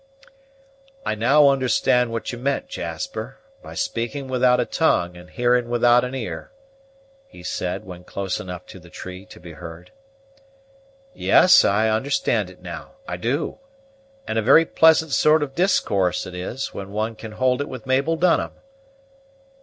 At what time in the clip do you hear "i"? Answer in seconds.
1.05-1.13, 11.63-11.87, 13.07-13.15